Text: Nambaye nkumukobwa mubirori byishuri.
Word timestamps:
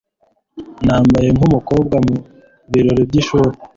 Nambaye 0.85 1.27
nkumukobwa 1.35 1.95
mubirori 2.05 3.01
byishuri. 3.09 3.53